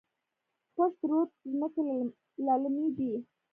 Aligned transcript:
پشت 0.75 0.99
رود 1.09 1.29
ځمکې 1.51 1.81
للمي 2.45 2.87
دي؟ 2.95 3.11